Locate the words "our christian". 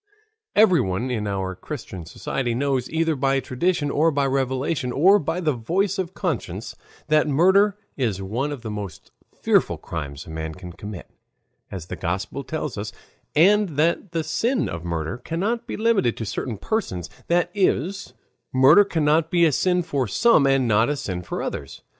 1.27-2.07